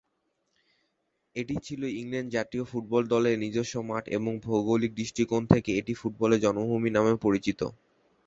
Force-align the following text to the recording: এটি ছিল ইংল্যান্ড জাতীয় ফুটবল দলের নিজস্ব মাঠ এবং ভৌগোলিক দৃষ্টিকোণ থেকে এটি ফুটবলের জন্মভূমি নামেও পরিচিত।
এটি 1.35 1.55
ছিল 1.65 1.81
ইংল্যান্ড 1.99 2.29
জাতীয় 2.35 2.63
ফুটবল 2.65 3.03
দলের 3.13 3.35
নিজস্ব 3.43 3.75
মাঠ 3.89 4.03
এবং 4.17 4.31
ভৌগোলিক 4.45 4.91
দৃষ্টিকোণ 4.95 5.41
থেকে 5.53 5.69
এটি 5.79 5.93
ফুটবলের 6.01 6.43
জন্মভূমি 6.45 6.89
নামেও 6.91 7.17
পরিচিত। 7.25 7.59